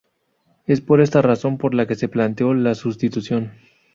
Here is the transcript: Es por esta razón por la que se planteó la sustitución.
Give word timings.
Es 0.65 0.81
por 0.81 0.99
esta 0.99 1.21
razón 1.21 1.59
por 1.59 1.75
la 1.75 1.85
que 1.85 1.93
se 1.93 2.09
planteó 2.09 2.55
la 2.55 2.73
sustitución. 2.73 3.51